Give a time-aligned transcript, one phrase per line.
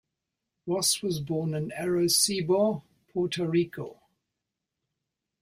[0.65, 2.81] Ross was born in Arecibo,
[3.13, 4.01] Puerto Rico.